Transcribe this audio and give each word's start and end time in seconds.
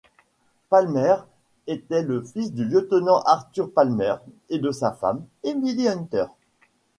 Palmer 0.71 1.13
était 1.67 2.01
le 2.01 2.23
fils 2.23 2.53
du 2.55 2.65
lieutenant 2.65 3.21
Arthur 3.27 3.71
Palmer 3.71 4.15
et 4.49 4.57
de 4.57 4.71
sa 4.71 4.93
femme, 4.93 5.23
Emily 5.43 5.87
Hunter. 5.87 6.25